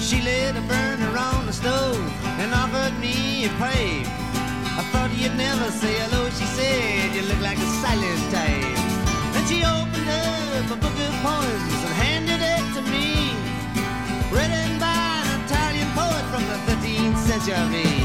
[0.00, 2.00] She lit a burner on the stove
[2.40, 4.08] and offered me a pipe.
[4.80, 7.14] I thought you'd never say hello, she said.
[7.16, 8.78] You look like a silent type.
[9.32, 13.08] Then she opened up a book of poems and handed it to me.
[14.34, 18.03] Written by an Italian poet from the 13th century.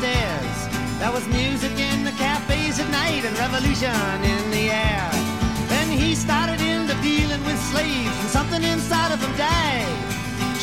[0.00, 0.58] Stairs.
[0.98, 5.08] There was music in the cafes at night and revolution in the air.
[5.68, 9.92] Then he started into dealing with slaves, and something inside of him died.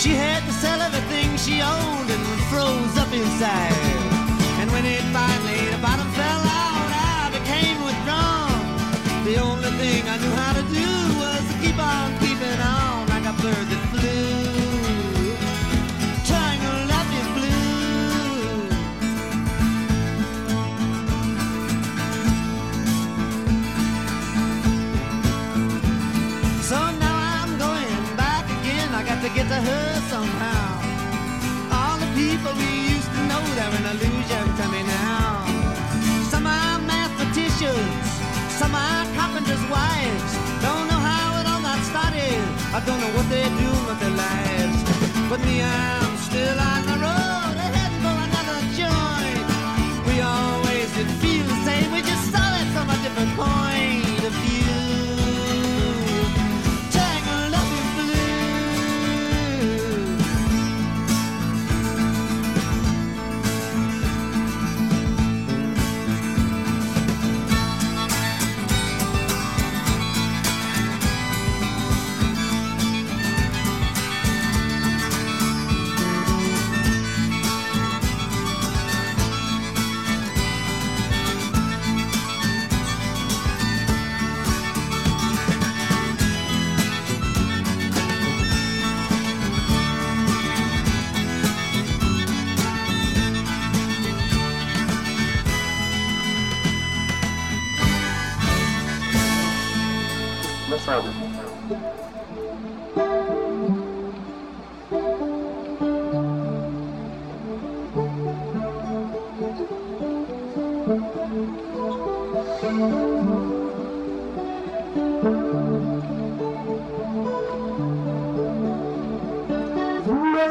[0.01, 3.77] She had to sell everything she owned and froze up inside.
[4.59, 6.89] And when it finally the bottom fell out,
[7.21, 8.57] I became withdrawn.
[9.29, 10.89] The only thing I knew how to do
[11.21, 13.86] was to keep on keeping on like a bird that
[29.27, 30.67] to get to her somehow.
[31.71, 35.43] All the people we used to know, they're an illusion to me now.
[36.31, 38.07] Some are mathematicians,
[38.59, 40.31] some are carpenters' wives.
[40.63, 42.39] Don't know how it all got started.
[42.77, 44.79] I don't know what they're doing with their lives.
[45.29, 49.43] But me, I'm still on the road, heading for another joint.
[50.07, 51.91] We always did feel the same.
[51.91, 54.06] We just saw it from a different point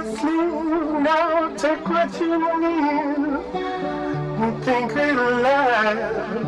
[0.07, 3.27] Wrestling now, take what you need
[4.41, 6.45] and think it'll last.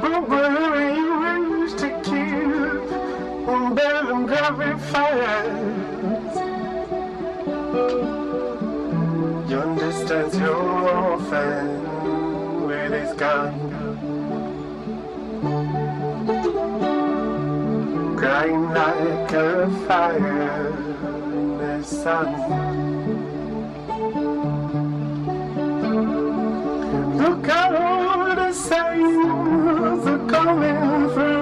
[0.00, 2.92] But whatever you wish to keep,
[3.46, 6.36] and better than very fast.
[9.50, 10.62] You understand your
[11.10, 13.82] orphan with his gun.
[18.16, 20.91] crying like a fire
[21.92, 22.06] Look
[27.48, 31.41] at all the signs are coming through.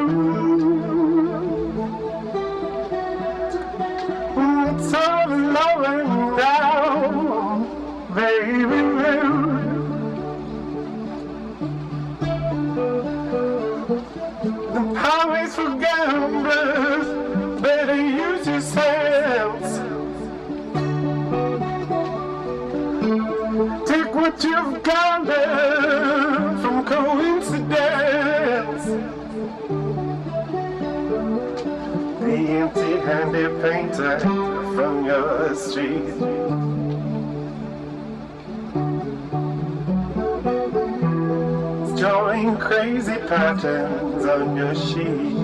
[24.30, 28.84] What you've gathered from coincidence.
[32.20, 36.14] The empty-handed painter from your street.
[41.98, 45.39] drawing crazy patterns on your sheet.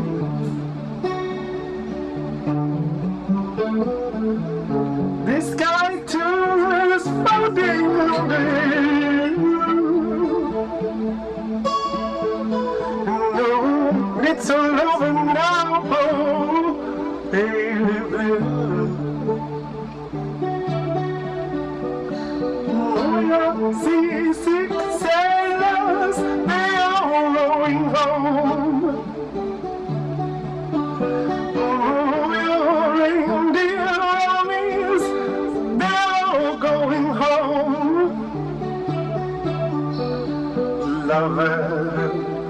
[14.28, 17.65] It's all over now, oh, baby.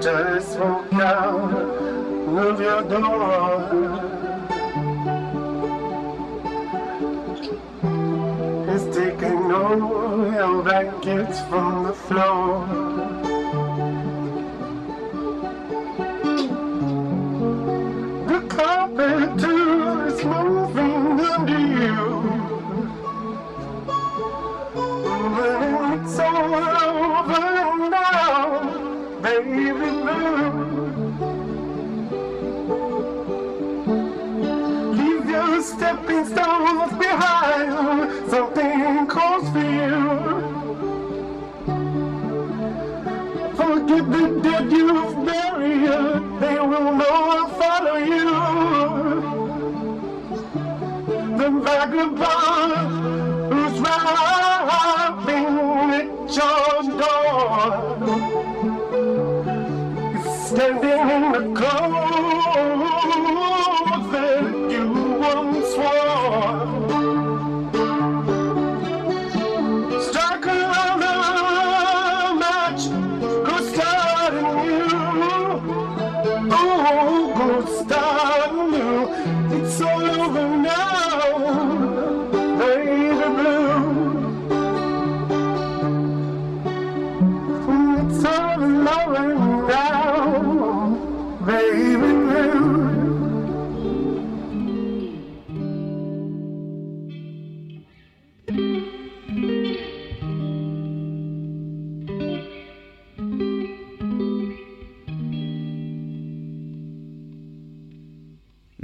[0.07, 1.51] Just walk out
[2.43, 3.97] of your door.
[8.73, 12.86] is taking all your blankets from the floor.
[29.41, 29.97] Blue.
[34.93, 37.46] Leave your stepping stones behind.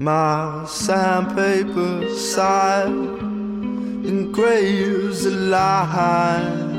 [0.03, 2.87] My sandpaper side
[4.11, 6.71] engraves a line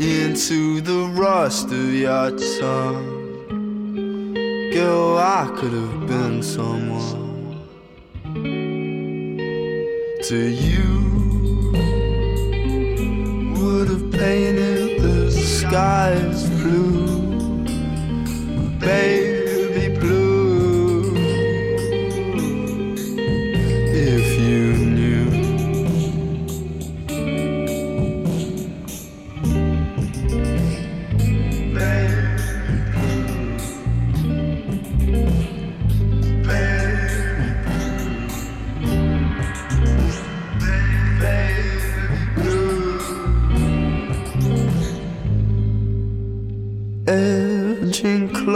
[0.00, 3.14] into the rust of your tongue.
[4.72, 7.62] Girl, I could have been someone
[10.24, 10.88] to you.
[13.56, 17.62] Would have painted the skies blue,
[18.80, 19.27] baby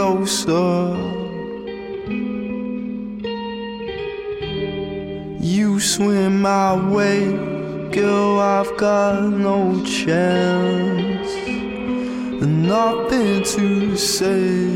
[0.03, 0.97] closer,
[5.39, 7.31] you swim my way,
[7.89, 8.37] girl.
[8.41, 11.31] I've got no chance,
[12.41, 14.67] nothing to say,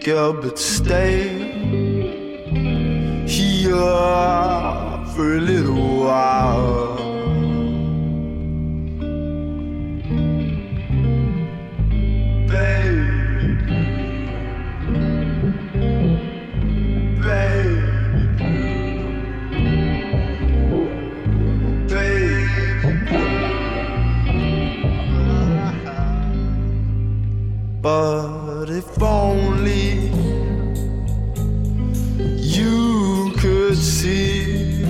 [0.00, 0.32] girl.
[0.32, 1.28] But stay
[3.28, 3.76] here
[5.14, 6.95] for a little while.
[27.86, 30.10] But if only
[32.18, 34.82] you could see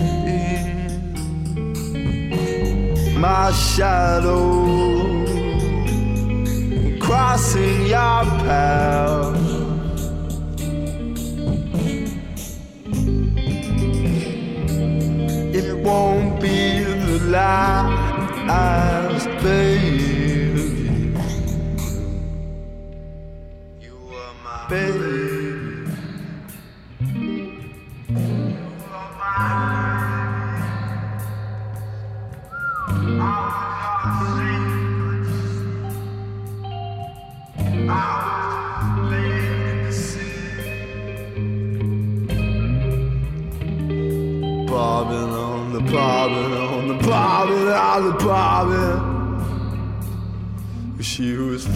[3.19, 4.65] my shadow
[6.99, 9.37] crossing your path.
[15.55, 18.86] It won't be the last,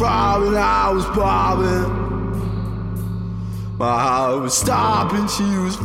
[0.06, 2.10] i was born
[4.43, 5.77] was stopping she was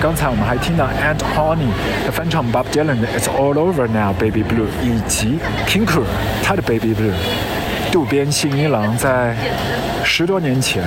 [0.00, 1.66] 刚才我们还听到 ant honey
[2.06, 6.04] 的翻唱 bob dylan 的 It's all over now baby blue 以及 kinkura
[6.44, 7.12] 她的 baby blue
[7.90, 9.36] 渡边信一郎在
[10.08, 10.82] 十多年前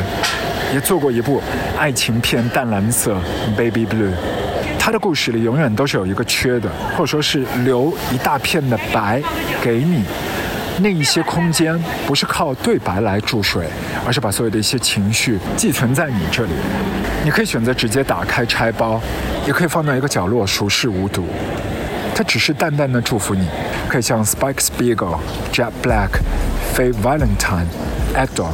[0.74, 1.42] 也做过一部
[1.78, 3.16] 爱情片《淡蓝色》
[3.56, 4.12] Baby Blue。
[4.80, 6.68] 他的故事里永远都是有一个缺的，
[6.98, 9.22] 或者说是留一大片的白
[9.62, 10.04] 给你。
[10.80, 13.68] 那一些空间不是靠对白来注水，
[14.06, 16.52] 而是把所有的一些情绪寄存在你这里。
[17.24, 19.00] 你可以选择直接打开拆包，
[19.46, 21.28] 也可以放到一个角落熟视无睹。
[22.16, 23.48] 它只是淡淡的祝福你，
[23.88, 25.20] 可以像 Spike Spiegel、
[25.54, 26.10] Jack Black、
[26.76, 27.68] Faye Valentine、
[28.16, 28.50] Adore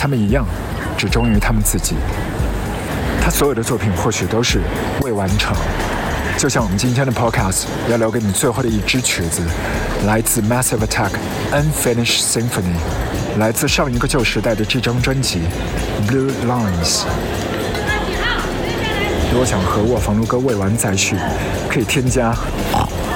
[0.00, 0.46] 他们一样，
[0.96, 1.94] 只忠于他们自己。
[3.22, 4.62] 他所有的作品或许都是
[5.02, 5.54] 未完成。
[6.38, 9.42] 就像我们今天的 Podcast 要留给你最后的一支曲子，
[10.06, 11.10] 来自 Massive Attack
[11.52, 12.78] Unfinished Symphony，
[13.38, 15.40] 来自上一个旧时代的这张专辑
[16.08, 17.02] Blue Lines。
[19.30, 21.14] 如果想和我房奴哥未完再续，
[21.68, 22.34] 可以添加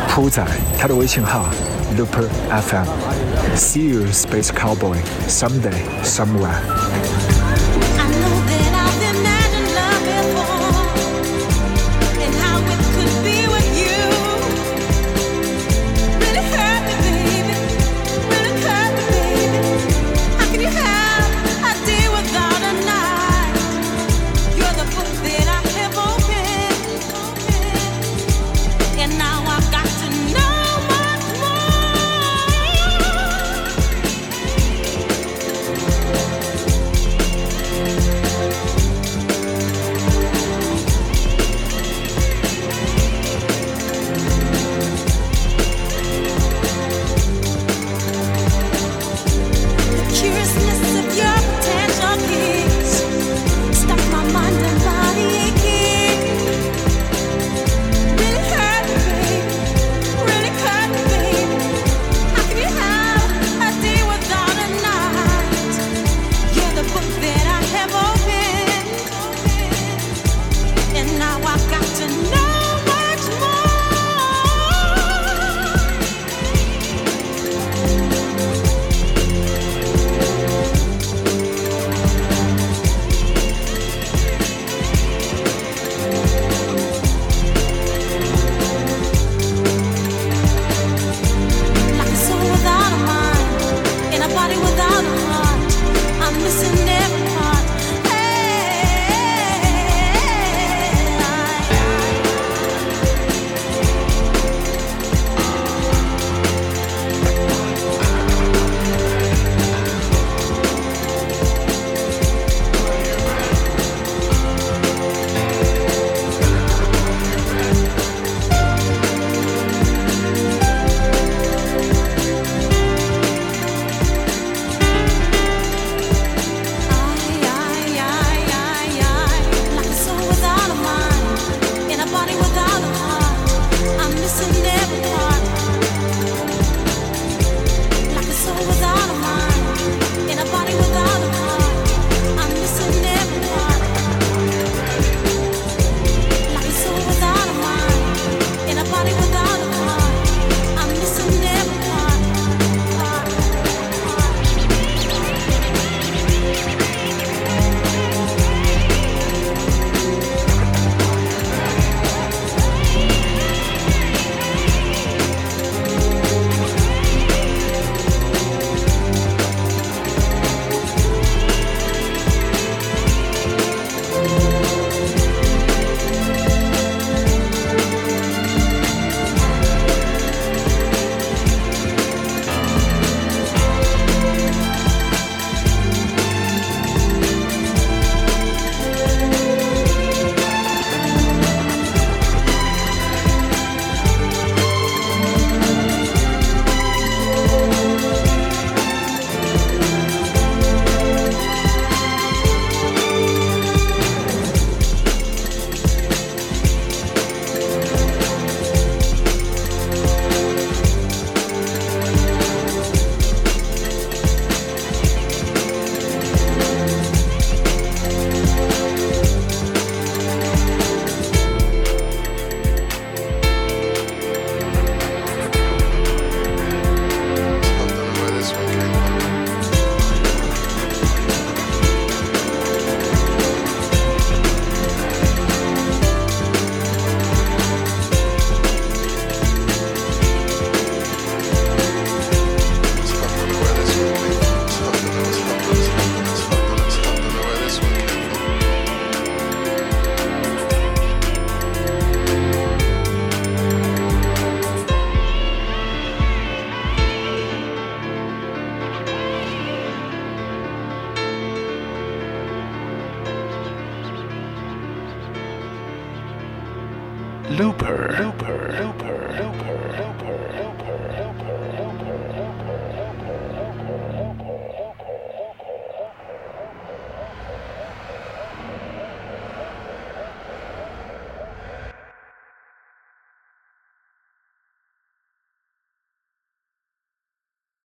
[0.06, 0.44] 铺仔
[0.78, 1.48] 他的微信号
[1.97, 2.28] Looper
[2.61, 3.24] FM。
[3.57, 7.14] See you, Space Cowboy, someday, somewhere.